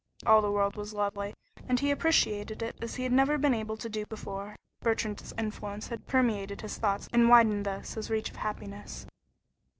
[0.25, 1.35] All the world was lovely,
[1.69, 4.55] and he appreciated it as he had never been able to do before.
[4.79, 9.05] Bertrand's influence had permeated his thoughts and widened thus his reach of happiness.